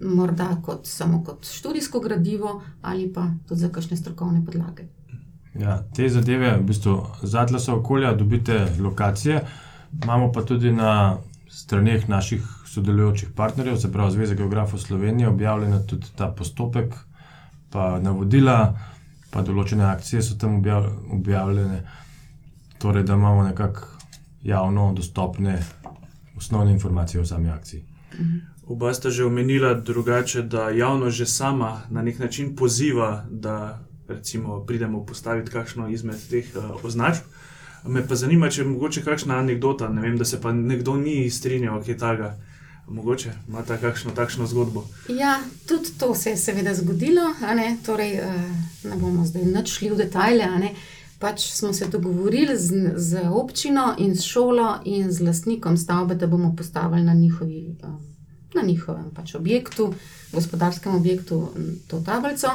morda 0.00 0.56
kot, 0.62 0.86
samo 0.86 1.22
kot 1.24 1.46
študijsko 1.46 2.00
gradivo 2.00 2.62
ali 2.82 3.12
pa 3.12 3.28
tudi 3.48 3.60
za 3.60 3.68
kakšne 3.68 3.96
strokovne 3.96 4.44
podlage. 4.44 4.88
Ja, 5.54 5.82
te 5.94 6.08
zadeve, 6.08 6.56
v 6.58 6.66
bistvu, 6.66 6.96
z 7.22 7.34
Atlasa 7.38 7.74
okolja 7.74 8.14
dobite 8.14 8.66
lokacije, 8.80 9.40
imamo 10.02 10.32
pa 10.32 10.42
tudi 10.42 10.72
na 10.72 11.16
straneh 11.48 12.08
naših 12.08 12.42
sodelujočih 12.66 13.28
partnerjev, 13.36 13.76
se 13.76 13.92
pravi 13.92 14.10
Zveze 14.10 14.34
geografov 14.34 14.78
Slovenije, 14.78 15.28
objavljena 15.28 15.78
tudi 15.86 16.06
ta 16.16 16.32
postopek, 16.32 16.94
pa 17.70 18.00
navodila, 18.02 18.74
pa 19.30 19.42
določene 19.42 19.84
akcije 19.86 20.22
so 20.22 20.38
tam 20.38 20.58
objav, 20.58 20.90
objavljene. 21.12 21.82
Torej, 22.78 23.02
da 23.06 23.14
imamo 23.14 23.44
nekako 23.46 23.86
javno 24.42 24.92
dostopne 24.92 25.58
osnovne 26.36 26.72
informacije 26.72 27.20
o 27.20 27.26
sami 27.26 27.50
akciji. 27.50 27.93
Oba 28.66 28.94
sta 28.94 29.10
že 29.10 29.24
omenila 29.24 29.74
drugače, 29.74 30.42
da 30.42 30.70
javnost 30.70 31.16
že 31.16 31.26
sama 31.26 31.82
na 31.90 32.02
nek 32.02 32.18
način 32.18 32.56
poziva, 32.56 33.26
da 33.30 33.84
recimo 34.08 34.64
pridemo 34.66 35.06
postaviti 35.06 35.50
kakšno 35.50 35.88
izmed 35.88 36.20
teh 36.30 36.46
uh, 36.56 36.84
označb. 36.84 37.22
Me 37.86 38.06
pa 38.08 38.14
zanima, 38.14 38.48
če 38.50 38.62
je 38.62 38.68
mogoče 38.68 39.02
kakšna 39.04 39.36
anekdota, 39.38 39.88
ne 39.88 40.00
vem, 40.00 40.16
da 40.16 40.24
se 40.24 40.40
pa 40.40 40.52
nekdo 40.52 40.96
ni 40.96 41.30
strinjal, 41.30 41.82
kaj 41.84 41.98
takega. 41.98 42.34
Mogoče 42.88 43.30
imate 43.48 43.78
kakšno 43.80 44.10
takšno 44.12 44.46
zgodbo. 44.46 44.84
Ja, 45.08 45.38
tudi 45.68 45.92
to 45.98 46.14
se 46.14 46.30
je 46.30 46.36
seveda 46.36 46.74
zgodilo, 46.74 47.22
ne, 47.56 47.76
torej, 47.86 48.12
eh, 48.12 48.34
ne 48.84 48.96
bomo 48.96 49.24
zdaj 49.24 49.64
šli 49.64 49.90
v 49.90 49.96
detajle, 49.96 50.48
ne. 50.60 50.74
Pač 51.24 51.46
smo 51.52 51.72
se 51.72 51.86
dogovorili 51.88 52.52
z, 52.58 52.92
z 52.96 53.22
občino 53.32 53.94
in 53.98 54.12
s 54.16 54.26
šolo 54.28 54.74
in 54.84 55.08
z 55.12 55.24
lastnikom 55.24 55.76
stavbe, 55.76 56.14
da 56.14 56.26
bomo 56.26 56.52
postavili 56.56 57.02
na, 57.02 57.14
njihovi, 57.14 57.76
eh, 57.82 57.86
na 58.54 58.62
njihovem 58.62 59.10
pač 59.14 59.34
objektu, 59.34 59.94
gospodarskem 60.32 60.94
objektu, 60.94 61.48
to 61.88 62.02
tablico. 62.04 62.48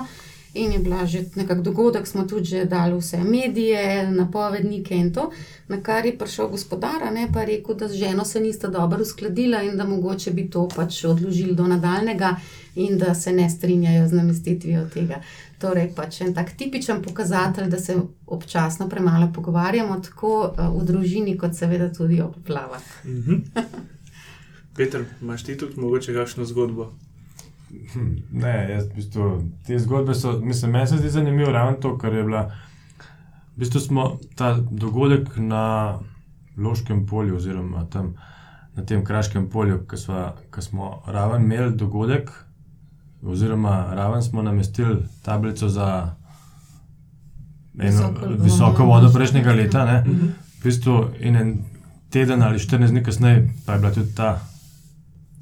In 0.53 0.71
je 0.71 0.79
bila 0.79 1.05
že 1.05 1.23
nekako 1.35 1.61
dogodek, 1.61 2.07
smo 2.07 2.23
tudi 2.23 2.45
že 2.45 2.65
dali 2.65 2.97
vse 2.97 3.17
medije, 3.23 4.11
napovednike 4.11 4.95
in 4.95 5.13
to, 5.13 5.29
na 5.67 5.81
kar 5.83 6.05
je 6.05 6.17
prišel 6.17 6.47
gospodar, 6.47 7.13
ne 7.13 7.27
pa 7.33 7.43
rekel, 7.45 7.75
da 7.75 7.87
z 7.87 7.93
ženo 7.93 8.25
se 8.25 8.39
nista 8.39 8.67
dobro 8.67 9.01
uskladila 9.01 9.61
in 9.63 9.77
da 9.77 9.85
mogoče 9.85 10.31
bi 10.31 10.49
to 10.49 10.67
pač 10.75 11.03
odložili 11.03 11.55
do 11.55 11.67
nadaljnega 11.67 12.35
in 12.75 12.97
da 12.97 13.15
se 13.15 13.31
ne 13.31 13.49
strinjajo 13.49 14.07
z 14.07 14.13
namestitvijo 14.13 14.87
tega. 14.93 15.21
Torej, 15.59 15.91
pač 15.95 16.21
en 16.21 16.33
tak 16.33 16.51
tipičen 16.57 17.01
pokazatelj, 17.03 17.69
da 17.69 17.79
se 17.79 17.95
občasno 18.25 18.89
premalo 18.89 19.31
pogovarjamo, 19.35 19.99
tako 19.99 20.53
eh, 20.57 20.69
v 20.79 20.85
družini, 20.85 21.37
kot 21.37 21.55
seveda 21.55 21.91
tudi 21.93 22.21
ob 22.21 22.35
plavah. 22.45 23.05
Mhm. 23.05 23.43
Peter, 24.75 25.05
imaš 25.21 25.43
ti 25.43 25.57
tudi 25.57 25.79
mogoče 25.79 26.13
kakšno 26.13 26.45
zgodbo? 26.45 26.93
Hm, 27.93 28.15
Ne, 28.31 28.67
jaz 28.69 28.85
v 28.85 28.95
bistvu, 28.95 29.25
te 29.65 29.79
zgodbe 29.79 30.13
so, 30.13 30.39
mislim, 30.39 30.71
meni 30.71 30.87
se 30.87 30.97
zdi 30.97 31.09
zanimivo 31.09 31.51
ravno 31.51 31.73
to, 31.73 31.97
kar 31.97 32.13
je 32.13 32.23
bila. 32.23 32.41
V 33.49 33.57
bistvu 33.57 33.79
smo 33.79 34.05
ta 34.35 34.57
dogodek 34.61 35.37
na 35.37 35.99
Loškem 36.57 37.05
polju, 37.05 37.35
oziroma 37.35 37.85
tam 37.85 38.13
na 38.75 38.85
tem 38.85 39.05
kraškem 39.05 39.49
polju, 39.49 39.79
ki 39.79 39.95
ki 40.51 40.61
smo 40.61 41.01
raven 41.07 41.43
imeli 41.43 41.75
dogodek, 41.75 42.31
oziroma 43.23 43.93
raven 43.93 44.21
smo 44.23 44.41
namestili 44.41 44.95
tablico 45.21 45.69
za 45.69 46.15
eno 47.79 47.91
Visoko- 47.91 48.43
visoko 48.43 48.85
vodo 48.85 49.09
prejšnjega 49.09 49.51
leta. 49.53 49.85
Ne? 49.85 50.03
Mhm. 50.03 50.25
V 50.53 50.63
bistvu 50.63 50.95
in 51.19 51.35
en 51.35 51.57
teden 52.09 52.41
ali 52.41 52.59
14 52.59 52.91
dni 52.91 53.03
kasneje 53.03 53.49
pa 53.65 53.73
je 53.73 53.79
bila 53.79 53.91
tudi 53.91 54.15
ta 54.15 54.39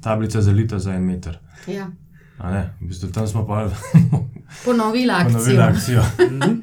tablica 0.00 0.40
zalita 0.40 0.78
za 0.78 0.94
en 0.94 1.02
meter. 1.02 1.38
Ja. 1.66 1.86
A 2.38 2.50
Ne, 2.50 2.74
v 2.80 2.86
bistvu 2.86 3.08
tam 3.08 3.26
smo 3.26 3.46
pa 3.46 3.68
Ponovila 4.64 5.14
akcijo. 5.16 5.32
ponovili 5.34 5.62
akcijo. 5.62 6.02
Mhm. 6.30 6.60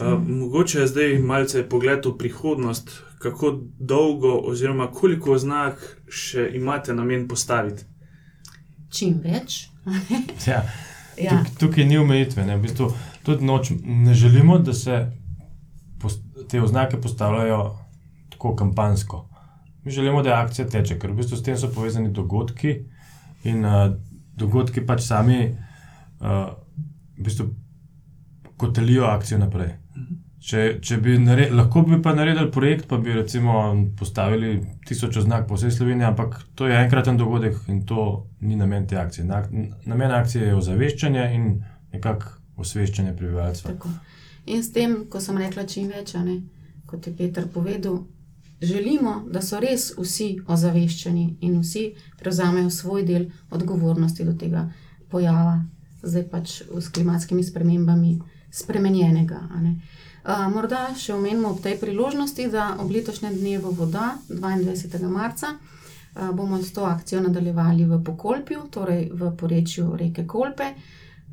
Uh, 0.00 0.28
mogoče 0.28 0.78
je 0.78 0.86
zdaj 0.86 1.18
malce 1.18 1.64
pogled 1.64 2.06
v 2.06 2.12
prihodnost, 2.14 2.90
kako 3.18 3.48
dolgo 3.80 4.36
oziroma 4.40 4.86
koliko 4.88 5.32
oznak 5.32 5.80
še 6.08 6.50
imate 6.54 6.94
namen 6.94 7.28
postaviti. 7.28 7.82
Čim 8.90 9.20
več. 9.20 9.68
Ja, 10.46 10.62
Ja. 11.18 11.30
tuk, 11.40 11.58
tukaj 11.58 11.84
ni 11.84 11.98
omejitve. 11.98 12.44
Ne, 12.44 12.56
v 12.56 12.62
bistvu, 12.62 12.92
tudi 13.22 13.44
noč 13.44 13.72
ne 13.82 14.14
želimo, 14.14 14.58
da 14.60 14.72
se 14.72 15.00
pos, 15.98 16.14
te 16.48 16.62
oznake 16.62 16.96
postavljajo 16.98 17.78
tako 18.30 18.54
kampansko. 18.54 19.24
Mi 19.84 19.90
želimo, 19.90 20.22
da 20.22 20.38
akcija 20.38 20.68
teče, 20.68 20.98
ker 20.98 21.10
v 21.10 21.16
bistvu 21.16 21.36
s 21.36 21.42
tem 21.42 21.56
so 21.56 21.68
povezani 21.68 22.12
dogodki 22.12 22.76
in 23.44 23.64
uh, 23.64 23.90
dogodki 24.38 24.84
pač 24.86 25.04
sami 25.06 25.40
uh, 25.48 26.54
v 27.18 27.26
bistvu 27.26 27.48
kotelijo 28.58 29.06
akcijo 29.06 29.38
naprej. 29.38 29.76
Če, 30.48 30.78
če 30.80 30.96
bi 31.02 31.16
nared, 31.18 31.50
lahko 31.52 31.82
bi 31.84 31.98
pa 32.02 32.12
naredili 32.14 32.50
projekt, 32.54 32.86
pa 32.88 32.96
bi 33.02 33.12
recimo 33.12 33.52
postavili 33.98 34.52
tisoč 34.86 35.18
oznak 35.20 35.48
po 35.48 35.58
vsej 35.58 35.74
Sloveniji, 35.74 36.06
ampak 36.08 36.38
to 36.54 36.68
je 36.70 36.76
enkraten 36.78 37.18
dogodek 37.18 37.58
in 37.68 37.82
to 37.86 38.04
ni 38.40 38.56
namen 38.56 38.86
te 38.86 38.96
akcije. 38.96 39.26
Na, 39.26 39.42
namen 39.84 40.14
akcije 40.14 40.46
je 40.46 40.54
ozaveščanje 40.54 41.24
in 41.34 41.48
nekako 41.92 42.38
osveščanje 42.62 43.16
prebivalstva. 43.18 43.74
Tako. 43.74 43.90
In 44.46 44.62
s 44.64 44.72
tem, 44.72 44.94
ko 45.10 45.20
sem 45.20 45.38
rekla 45.38 45.66
čim 45.68 45.90
več, 45.92 46.14
a 46.16 46.22
ne, 46.24 46.38
kot 46.88 47.06
je 47.06 47.12
Peter 47.18 47.44
povedal, 47.52 48.00
želimo, 48.60 49.24
da 49.30 49.42
so 49.42 49.60
res 49.60 49.92
vsi 49.98 50.40
ozaveščeni 50.46 51.36
in 51.40 51.60
vsi 51.60 51.92
prevzamejo 52.18 52.70
svoj 52.70 53.04
del 53.06 53.28
odgovornosti 53.50 54.24
do 54.24 54.34
tega 54.34 54.68
pojava, 55.10 55.62
zdaj 56.02 56.26
pač 56.30 56.62
s 56.62 56.88
klimatskimi 56.94 57.44
spremembami 57.44 58.18
spremenjenega. 58.50 59.40
Uh, 60.28 60.46
morda 60.52 60.88
še 60.98 61.14
omenimo 61.14 61.52
ob 61.54 61.62
tej 61.62 61.78
priložnosti, 61.80 62.48
da 62.52 62.74
ob 62.80 62.90
letošnjem 62.92 63.36
dnevu 63.38 63.72
voda, 63.76 64.16
22. 64.28 65.08
marca, 65.08 65.54
uh, 65.54 66.30
bomo 66.36 66.58
s 66.62 66.72
to 66.72 66.84
akcijo 66.84 67.22
nadaljevali 67.24 67.86
v 67.88 68.00
Pokolpju, 68.04 68.66
torej 68.70 69.08
v 69.12 69.30
porečju 69.36 69.94
reke 69.96 70.26
Kolpe, 70.26 70.72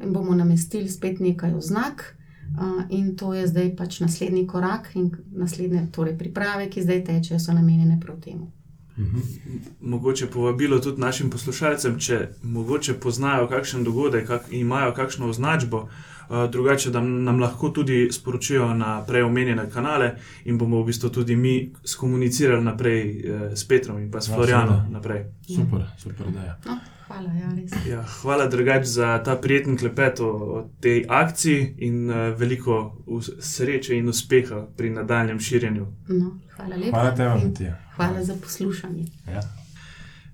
in 0.03 0.13
bomo 0.13 0.35
namestili 0.35 0.89
spet 0.91 1.19
nekaj 1.19 1.55
oznak. 1.55 2.15
Uh, 2.55 2.83
in 2.89 3.15
to 3.15 3.33
je 3.33 3.47
zdaj 3.47 3.75
pač 3.75 3.99
naslednji 3.99 4.47
korak, 4.47 4.91
in 4.95 5.11
naslednje 5.31 5.87
torej 5.91 6.17
priprave, 6.17 6.69
ki 6.69 6.83
zdaj 6.83 7.03
tečejo, 7.03 7.39
so 7.39 7.53
namenjene 7.53 7.99
prav 7.99 8.19
temu. 8.23 8.51
Mogoče 9.81 10.27
povabilo 10.27 10.79
tudi 10.79 11.01
našim 11.01 11.29
poslušalcem, 11.29 11.99
če 11.99 12.19
mogoče 12.43 12.93
poznajo 12.93 13.47
kakšen 13.51 13.83
dogodek, 13.83 14.27
kak, 14.27 14.47
imajo 14.51 14.93
kakšno 14.95 15.29
označbo, 15.29 15.81
uh, 16.29 16.49
drugače 16.51 16.91
da 16.91 17.01
nam 17.01 17.39
lahko 17.39 17.69
tudi 17.69 18.07
sporočijo 18.11 18.73
na 18.73 19.01
prej 19.05 19.23
omenjene 19.23 19.69
kanale 19.69 20.15
in 20.45 20.57
bomo 20.57 20.81
v 20.81 20.85
bistvu 20.85 21.09
tudi 21.09 21.35
mi 21.35 21.73
skomunicirali 21.83 22.63
naprej 22.63 23.03
uh, 23.03 23.41
s 23.53 23.67
Petrom 23.67 23.99
in 23.99 24.11
pa 24.11 24.21
s 24.21 24.29
Ja, 24.47 24.85
naprej. 24.89 25.25
Super, 25.55 25.87
super, 25.97 26.31
da 26.31 26.41
je. 26.41 26.55
No, 26.65 26.79
hvala, 27.07 27.33
ja, 27.33 27.49
res. 27.55 27.73
Ja, 27.87 28.03
hvala, 28.21 28.47
drugač, 28.47 28.85
za 28.85 29.23
ta 29.23 29.35
prijeten 29.35 29.77
klepet 29.77 30.19
o, 30.19 30.29
o 30.29 30.61
tej 30.81 31.05
akciji 31.09 31.75
in 31.77 32.09
uh, 32.09 32.31
veliko 32.37 32.97
sreče 33.39 33.97
in 33.97 34.09
uspeha 34.09 34.65
pri 34.77 34.89
nadaljem 34.89 35.39
širjenju. 35.39 35.85
No, 36.07 36.31
hvala 36.55 36.75
lepa. 36.75 36.97
Hvala 36.97 37.15
tebi, 37.15 37.29
in 37.41 37.47
Matija. 37.47 37.77
Hvala 37.95 38.23
za 38.23 38.35
poslušanje. 38.41 39.05
Ja. 39.27 39.41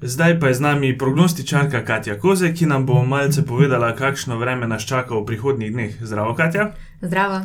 Zdaj 0.01 0.39
pa 0.39 0.47
je 0.47 0.53
z 0.53 0.61
nami 0.61 0.97
prognostičarka 0.97 1.83
Katja 1.85 2.19
Koze, 2.19 2.53
ki 2.53 2.65
nam 2.65 2.85
bo 2.85 3.03
malce 3.05 3.45
povedala, 3.45 3.95
kakšno 3.95 4.37
vreme 4.37 4.67
nas 4.67 4.81
čaka 4.81 5.13
v 5.15 5.25
prihodnjih 5.25 5.71
dneh. 5.71 5.97
Zdravo, 6.01 6.33
Katja. 6.35 6.71
Zdravo. 7.01 7.41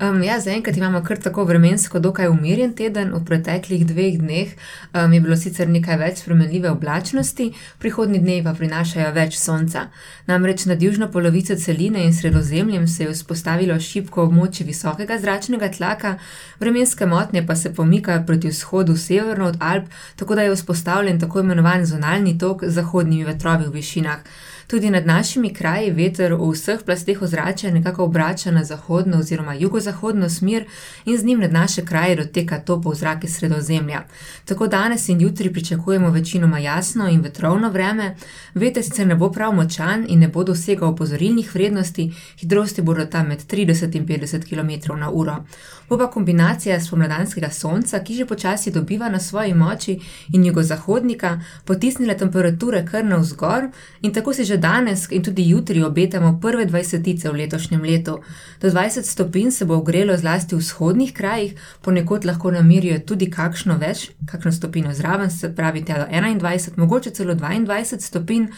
Um, 0.00 0.22
ja, 0.22 0.40
zaenkrat 0.40 0.76
imamo 0.76 1.00
kar 1.04 1.18
tako 1.20 1.44
vremensko 1.44 1.98
dokaj 1.98 2.28
umirjen 2.28 2.72
teden. 2.76 3.12
V 3.14 3.20
preteklih 3.24 3.86
dveh 3.86 4.18
dneh 4.20 4.48
um, 4.92 5.12
je 5.12 5.20
bilo 5.20 5.36
sicer 5.36 5.68
nekaj 5.68 5.96
več 6.00 6.18
spremenljive 6.20 6.70
oblačnosti, 6.70 7.50
prihodnji 7.80 8.20
dnevi 8.20 8.44
pa 8.44 8.54
prinašajo 8.56 9.12
več 9.16 9.38
sonca. 9.40 9.86
Namreč 10.26 10.66
nad 10.68 10.82
južno 10.82 11.08
polovico 11.12 11.56
celine 11.56 12.04
in 12.04 12.12
sredozemljem 12.12 12.88
se 12.88 13.04
je 13.04 13.12
vzpostavilo 13.12 13.78
šibko 13.80 14.26
območje 14.28 14.66
visokega 14.68 15.16
zračnega 15.20 15.72
tlaka, 15.76 16.16
vremenske 16.60 17.06
motnje 17.06 17.46
pa 17.46 17.56
se 17.56 17.72
pomikajo 17.74 18.24
proti 18.26 18.52
vzhodu 18.52 18.96
severno 18.96 19.48
od 19.52 19.56
Alp, 19.60 19.88
tako 20.16 20.34
da 20.34 20.42
je 20.42 20.56
vzpostavljen 20.56 21.20
tako 21.20 21.40
imenovan 21.40 21.86
zonalni 21.86 22.38
tok 22.38 22.64
z 22.64 22.76
zahodnimi 22.80 23.24
vetrovi 23.24 23.68
v 23.68 23.80
višinah. 23.80 24.20
Tudi 24.66 24.90
nad 24.90 25.06
našimi 25.06 25.54
kraji 25.54 25.90
veter 25.90 26.32
v 26.34 26.50
vseh 26.50 26.80
plasteh 26.84 27.22
ozračja 27.22 27.70
nekako 27.70 28.04
obrača 28.04 28.50
na 28.50 28.64
zahodno 28.64 29.18
oziroma 29.18 29.54
jugozahodno 29.54 30.28
smer 30.28 30.64
in 31.04 31.18
z 31.18 31.24
njim 31.24 31.40
nad 31.40 31.52
naše 31.52 31.84
kraje 31.84 32.16
doteka 32.16 32.58
topov 32.58 32.94
zrak 32.94 33.24
iz 33.24 33.36
sredozemlja. 33.36 34.02
Tako 34.44 34.66
danes 34.66 35.08
in 35.08 35.20
jutri 35.20 35.52
pričakujemo 35.52 36.10
večinoma 36.10 36.58
jasno 36.58 37.08
in 37.08 37.20
vetrovno 37.20 37.70
vreme, 37.70 38.16
veter 38.54 38.84
sicer 38.84 39.06
ne 39.06 39.14
bo 39.14 39.30
prav 39.32 39.54
močan 39.54 40.04
in 40.08 40.18
ne 40.18 40.28
bo 40.28 40.44
dosegal 40.44 40.88
opozorilnih 40.88 41.54
vrednosti, 41.54 42.12
hitrosti 42.40 42.82
bodo 42.82 43.06
tam 43.06 43.28
med 43.28 43.46
30 43.46 43.96
in 43.96 44.06
50 44.06 44.48
km 44.48 44.98
na 44.98 45.10
uro. 45.10 45.44
Bo 45.88 45.98
pa 45.98 46.10
kombinacija 46.10 46.80
spomladanskega 46.80 47.50
sonca, 47.50 48.00
ki 48.02 48.14
že 48.14 48.26
počasi 48.26 48.70
dobiva 48.70 49.08
na 49.08 49.20
svoji 49.20 49.54
moči, 49.54 50.00
in 50.32 50.44
jugozahodnika 50.44 51.40
potisnila 51.64 52.14
temperature 52.14 52.86
kar 52.86 53.04
navzgor 53.04 53.68
in 54.02 54.12
tako 54.12 54.32
si 54.32 54.44
že 54.44 54.55
že 54.56 54.60
danes 54.60 55.06
in 55.10 55.22
tudi 55.22 55.48
jutri 55.48 55.82
obetamo 55.82 56.38
prve 56.40 56.66
20 56.66 57.28
v 57.28 57.36
letošnjem 57.36 57.82
letu. 57.82 58.18
Do 58.60 58.68
20 58.68 59.04
stopinj 59.04 59.50
se 59.50 59.64
bo 59.64 59.76
ogrelo 59.76 60.16
zlasti 60.16 60.56
v 60.56 60.58
vzhodnih 60.58 61.12
krajih, 61.12 61.52
ponekod 61.82 62.24
lahko 62.24 62.50
namirijo 62.50 62.98
tudi 63.04 63.28
kakšno 63.30 63.76
več, 63.76 64.10
kakšno 64.26 64.52
stopinjo 64.52 64.94
zraven, 64.94 65.30
se 65.30 65.52
pravi, 65.54 65.84
tja 65.84 65.98
do 65.98 66.06
21, 66.08 66.76
mogoče 66.76 67.10
celo 67.10 67.34
22 67.34 68.00
stopinj. 68.00 68.48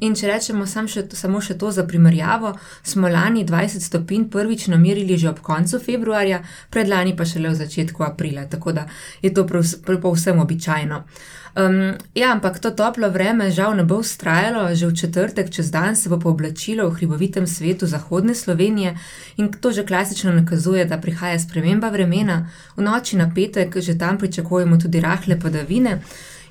In 0.00 0.14
če 0.16 0.30
rečemo 0.30 0.66
sam 0.66 0.88
še, 0.88 1.04
samo 1.12 1.42
še 1.44 1.58
to 1.60 1.70
za 1.72 1.84
primerjavo, 1.88 2.54
smo 2.82 3.08
lani 3.08 3.44
20 3.44 3.84
stopinj 3.84 4.30
prvič 4.32 4.68
namerili 4.72 5.18
že 5.20 5.28
ob 5.28 5.42
koncu 5.44 5.80
februarja, 5.80 6.40
predlani 6.70 7.12
pa 7.16 7.26
šele 7.28 7.52
v 7.52 7.60
začetku 7.60 8.06
aprila, 8.06 8.46
tako 8.48 8.72
da 8.72 8.86
je 9.20 9.34
to 9.34 9.44
povsem 9.44 10.40
običajno. 10.40 11.04
Um, 11.50 11.98
ja, 12.14 12.30
ampak 12.32 12.60
to 12.62 12.70
toplo 12.70 13.10
vreme 13.10 13.50
žal 13.50 13.74
ne 13.74 13.82
bo 13.84 13.98
ustrajalo, 13.98 14.70
že 14.74 14.86
v 14.86 14.94
četrtek 14.94 15.50
čez 15.50 15.70
dan 15.70 15.96
se 15.96 16.08
bo 16.08 16.16
pooblačilo 16.16 16.86
v 16.88 16.94
hribovitem 16.94 17.46
svetu 17.46 17.86
zahodne 17.90 18.34
Slovenije 18.34 18.94
in 19.36 19.50
to 19.52 19.72
že 19.72 19.86
klasično 19.86 20.32
nakazuje, 20.32 20.84
da 20.84 21.00
prihaja 21.00 21.38
sprememba 21.38 21.90
vremena. 21.90 22.46
V 22.76 22.86
noči 22.86 23.16
na 23.16 23.26
petek 23.34 23.76
že 23.76 23.98
tam 23.98 24.18
pričakujemo 24.18 24.78
tudi 24.78 25.00
rahle 25.00 25.40
padavine. 25.40 26.00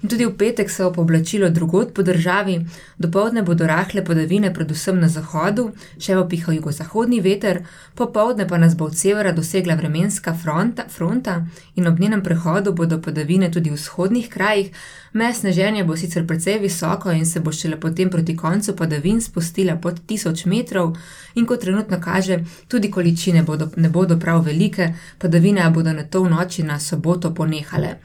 In 0.02 0.08
tudi 0.08 0.26
v 0.26 0.32
petek 0.32 0.70
se 0.72 0.84
bo 0.84 1.02
oblačilo 1.02 1.50
drugot 1.50 1.94
po 1.94 2.04
državi, 2.04 2.66
dopoledne 2.98 3.42
bodo 3.44 3.68
rahle 3.68 4.04
padavine, 4.06 4.54
predvsem 4.54 5.00
na 5.00 5.10
zahodu, 5.12 5.66
še 6.00 6.16
bo 6.16 6.24
pihal 6.32 6.56
jugozahodni 6.56 7.20
veter, 7.20 7.60
popoldne 8.00 8.46
pa 8.48 8.58
nas 8.58 8.78
bo 8.80 8.88
od 8.88 8.96
severa 8.96 9.34
dosegla 9.36 9.76
vremenska 9.76 10.34
fronta, 10.44 10.86
fronta 10.88 11.34
in 11.76 11.88
ob 11.92 12.00
njenem 12.00 12.24
prehodu 12.24 12.72
bodo 12.74 13.02
padavine 13.02 13.52
tudi 13.52 13.74
v 13.74 13.76
vzhodnih 13.76 14.30
krajih. 14.30 14.72
Mesne 15.14 15.52
ženje 15.52 15.84
bo 15.84 16.00
sicer 16.00 16.24
precej 16.28 16.62
visoko 16.64 17.12
in 17.12 17.26
se 17.26 17.44
bo 17.44 17.52
šele 17.52 17.76
potem 17.80 18.10
proti 18.10 18.38
koncu 18.38 18.76
padavin 18.76 19.20
spustila 19.22 19.76
pod 19.76 20.00
1000 20.08 20.48
metrov, 20.48 20.96
in 21.36 21.46
kot 21.46 21.60
trenutno 21.60 22.00
kaže, 22.00 22.40
tudi 22.68 22.92
količine 22.92 23.44
bodo, 23.44 23.68
ne 23.76 23.90
bodo 23.90 24.20
prav 24.20 24.46
velike, 24.48 24.94
padavine 25.18 25.70
bodo 25.70 25.94
na 25.94 26.08
to 26.08 26.24
v 26.24 26.30
noči 26.30 26.64
na 26.64 26.80
soboto 26.80 27.36
ponehale. 27.36 27.98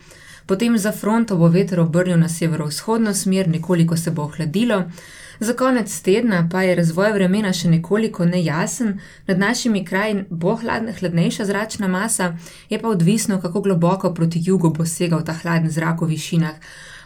Potem 0.47 0.79
za 0.79 0.93
fronto 0.93 1.37
bo 1.37 1.49
veter 1.49 1.81
obrnil 1.81 2.19
na 2.19 2.29
severovzhodno 2.29 3.15
smer, 3.15 3.49
nekoliko 3.49 3.97
se 3.97 4.11
bo 4.11 4.23
ohladilo. 4.23 4.83
Za 5.41 5.53
konec 5.53 6.01
tedna 6.01 6.49
pa 6.53 6.63
je 6.63 6.75
razvoj 6.75 7.13
vremena 7.13 7.53
še 7.53 7.69
nekoliko 7.69 8.25
nejasen, 8.25 8.99
nad 9.27 9.39
našimi 9.39 9.85
kraji 9.85 10.25
bo 10.31 10.55
hladna, 10.57 10.93
hladnejša 10.93 11.45
zračna 11.45 11.89
masa, 11.89 12.37
je 12.71 12.79
pa 12.79 12.89
odvisno, 12.89 13.41
kako 13.41 13.61
globoko 13.61 14.15
proti 14.15 14.43
jugu 14.45 14.71
bo 14.71 14.87
segal 14.87 15.25
ta 15.25 15.33
hladen 15.33 15.71
zrak 15.71 16.01
v 16.01 16.13
višinah. 16.15 16.55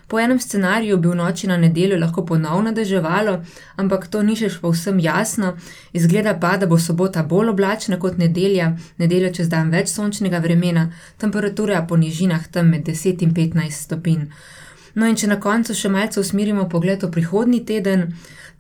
Po 0.08 0.20
enem 0.20 0.38
scenariju 0.40 0.96
bi 0.96 1.08
v 1.08 1.14
noči 1.14 1.46
na 1.46 1.56
nedeljo 1.56 1.98
lahko 2.00 2.24
ponovno 2.26 2.72
deževalo, 2.72 3.34
ampak 3.76 4.06
to 4.08 4.22
ni 4.22 4.36
še 4.40 4.48
povsem 4.62 5.00
jasno. 5.04 5.52
Izgleda 5.92 6.32
pa, 6.40 6.54
da 6.56 6.66
bo 6.66 6.78
sobota 6.80 7.22
bolj 7.22 7.52
oblačna 7.52 7.98
kot 8.00 8.16
nedelja, 8.16 8.70
nedeljo 8.96 9.34
čez 9.36 9.50
dan 9.52 9.68
več 9.70 9.92
sončnega 9.92 10.40
vremena, 10.40 10.86
temperatura 11.20 11.82
po 11.88 12.00
nižinah 12.00 12.48
tam 12.48 12.72
med 12.72 12.88
10 12.88 13.26
in 13.26 13.34
15 13.36 13.84
stopinj. 13.84 14.24
No 14.94 15.06
in 15.06 15.16
če 15.20 15.28
na 15.28 15.36
koncu 15.36 15.76
še 15.76 15.92
malce 15.92 16.20
usmerimo 16.20 16.64
pogled 16.72 17.04
v 17.04 17.12
prihodnji 17.12 17.60
teden, 17.68 18.08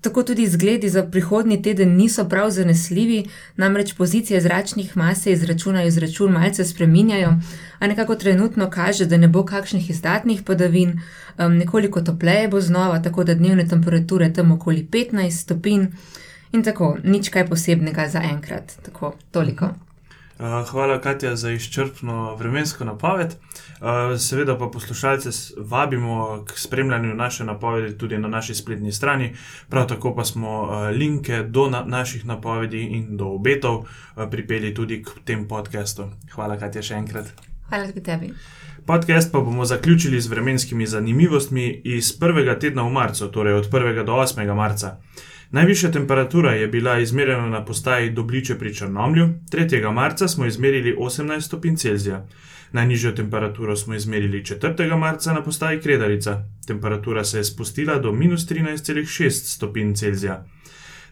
Tako 0.00 0.22
tudi 0.22 0.42
izgledi 0.42 0.88
za 0.88 1.02
prihodnji 1.02 1.62
teden 1.62 1.96
niso 1.96 2.28
prav 2.28 2.50
zanesljivi, 2.50 3.24
namreč 3.56 3.94
pozicije 3.94 4.40
zračnih 4.40 4.96
mas 4.96 5.22
se 5.22 5.32
izračunajo, 5.32 5.88
izračun 5.88 6.32
malce 6.32 6.64
spreminjajo, 6.64 7.34
a 7.78 7.86
nekako 7.86 8.14
trenutno 8.14 8.70
kaže, 8.70 9.06
da 9.06 9.16
ne 9.16 9.28
bo 9.28 9.44
kakšnih 9.44 9.90
izdatnih 9.90 10.42
padavin, 10.42 11.00
um, 11.38 11.56
nekoliko 11.56 12.00
topleje 12.00 12.48
bo 12.48 12.60
znova, 12.60 13.02
tako 13.02 13.24
da 13.24 13.34
dnevne 13.34 13.68
temperature 13.68 14.32
tam 14.32 14.52
okoli 14.52 14.86
15 14.90 15.30
stopinj 15.30 15.86
in 16.52 16.62
tako, 16.62 16.96
nič 17.04 17.28
kaj 17.28 17.46
posebnega 17.46 18.08
za 18.08 18.22
enkrat. 18.22 18.72
Tako, 18.82 19.14
toliko. 19.30 19.87
Eh, 20.38 20.64
hvala, 20.70 21.00
Katja, 21.00 21.36
za 21.36 21.50
izčrpno 21.50 22.34
vremensko 22.34 22.84
napoved. 22.84 23.28
Eh, 23.28 24.18
seveda 24.18 24.58
pa 24.58 24.68
poslušalce 24.72 25.30
vabimo 25.56 26.44
k 26.44 26.58
spremljanju 26.58 27.14
naše 27.14 27.44
napovedi 27.44 27.98
tudi 27.98 28.18
na 28.18 28.28
naši 28.28 28.54
spletni 28.54 28.92
strani. 28.92 29.34
Prav 29.68 29.86
tako 29.86 30.14
pa 30.14 30.24
smo 30.24 30.68
eh, 30.70 30.90
linke 30.90 31.42
do 31.42 31.70
na 31.70 31.84
naših 31.84 32.26
napovedi 32.26 32.82
in 32.82 33.16
do 33.16 33.26
obetov 33.26 33.84
pripeli 34.30 34.74
tudi 34.74 35.02
k 35.02 35.10
tem 35.24 35.48
podkastu. 35.48 36.06
Hvala, 36.32 36.58
Katja, 36.58 36.82
še 36.82 36.94
enkrat. 36.94 37.26
Hvala 37.68 37.86
tudi 37.86 38.02
tebi. 38.02 38.30
Podcast 38.86 39.32
pa 39.32 39.40
bomo 39.40 39.64
zaključili 39.64 40.20
z 40.20 40.26
vremenskimi 40.26 40.86
zanimivostmi 40.86 41.82
iz 41.84 42.18
prvega 42.18 42.58
tedna 42.58 42.82
v 42.82 42.92
marcu, 42.92 43.28
torej 43.28 43.54
od 43.54 43.70
1. 43.70 44.04
do 44.04 44.12
8. 44.12 44.54
marca. 44.54 45.00
Najvišja 45.50 45.90
temperatura 45.90 46.50
je 46.52 46.66
bila 46.68 46.98
izmerjena 46.98 47.48
na 47.48 47.64
postaji 47.64 48.10
Dobliče 48.10 48.58
pri 48.58 48.74
Črnomlju, 48.74 49.28
3. 49.52 49.92
marca 49.92 50.28
smo 50.28 50.46
izmerili 50.46 50.96
18 50.98 51.40
stopinj 51.40 51.76
Celzija. 51.76 52.26
Najnižjo 52.72 53.12
temperaturo 53.12 53.76
smo 53.76 53.94
izmerili 53.94 54.42
4. 54.42 54.98
marca 54.98 55.32
na 55.32 55.42
postaji 55.42 55.80
Kredarica, 55.80 56.44
temperatura 56.66 57.24
se 57.24 57.38
je 57.38 57.44
spustila 57.44 57.98
do 57.98 58.12
minus 58.12 58.48
13,6 58.48 59.30
stopinj 59.30 59.94
Celzija. 59.94 60.44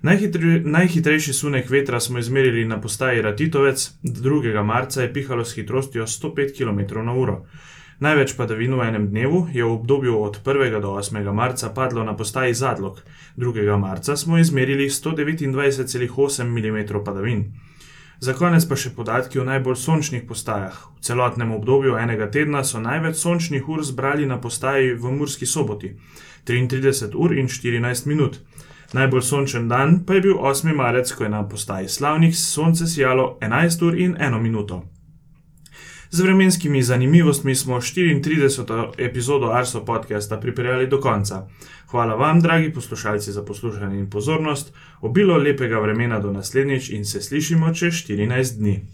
Najhitre, 0.03 0.61
najhitrejši 0.65 1.33
sunek 1.33 1.71
vetra 1.71 2.01
smo 2.01 2.19
izmerili 2.19 2.65
na 2.65 2.81
postaji 2.81 3.23
Ratitovec, 3.23 3.91
2. 4.03 4.65
marca 4.65 5.03
je 5.03 5.13
pihalo 5.13 5.45
s 5.45 5.55
hitrostjo 5.55 6.07
105 6.07 6.59
km/h. 6.59 7.41
Največ 7.97 8.35
padavin 8.37 8.75
v 8.77 8.85
enem 8.85 9.07
dnevu 9.09 9.47
je 9.57 9.65
v 9.65 9.73
obdobju 9.73 10.19
od 10.21 10.43
1. 10.45 10.81
do 10.85 10.91
8. 11.01 11.33
marca 11.33 11.71
padlo 11.73 12.05
na 12.05 12.13
postaji 12.17 12.55
Zadlog, 12.55 13.01
2. 13.37 13.79
marca 13.79 14.17
smo 14.17 14.39
izmerili 14.39 14.89
129,8 14.89 16.45
mm 16.45 17.05
padavin. 17.05 17.53
Za 18.21 18.33
konec 18.33 18.65
pa 18.65 18.77
še 18.81 18.95
podatki 18.97 19.39
o 19.39 19.45
najbolj 19.45 19.77
sončnih 19.77 20.23
postajah. 20.29 20.77
V 20.97 21.05
celotnem 21.05 21.53
obdobju 21.53 21.99
enega 22.01 22.31
tedna 22.33 22.65
so 22.65 22.81
največ 22.81 23.17
sončnih 23.21 23.69
ur 23.69 23.85
zbrali 23.85 24.27
na 24.27 24.41
postaji 24.41 24.95
v 24.95 25.13
Murski 25.13 25.47
soboti 25.47 25.93
33 26.49 27.13
ur 27.15 27.37
in 27.37 27.49
14 27.53 28.07
minut. 28.09 28.41
Najbolj 28.97 29.23
sončen 29.23 29.69
dan 29.69 30.05
pa 30.07 30.15
je 30.15 30.21
bil 30.31 30.41
8. 30.41 30.73
marec, 30.73 31.13
ko 31.13 31.25
je 31.25 31.31
na 31.31 31.45
postaji 31.49 31.89
Slavnih 31.89 32.37
sonce 32.39 32.87
sijalo 32.87 33.37
11 33.41 33.83
ur 33.85 33.99
in 34.01 34.17
1 34.17 34.41
minuto. 34.41 34.96
Z 36.11 36.21
vremenskimi 36.21 36.83
zanimivostmi 36.83 37.55
smo 37.55 37.77
34. 37.77 38.93
epizodo 38.99 39.47
Arso 39.47 39.85
podcasta 39.85 40.41
pripeljali 40.41 40.87
do 40.87 41.01
konca. 41.01 41.49
Hvala 41.87 42.15
vam, 42.15 42.41
dragi 42.41 42.73
poslušalci, 42.73 43.33
za 43.33 43.43
poslušanje 43.45 43.99
in 43.99 44.11
pozornost, 44.11 44.75
obilo 45.01 45.37
lepega 45.37 45.79
vremena 45.79 46.21
do 46.21 46.33
naslednjič 46.33 46.91
in 46.91 47.05
se 47.05 47.23
slišimo 47.23 47.75
čez 47.75 47.95
14 47.95 48.59
dni. 48.59 48.87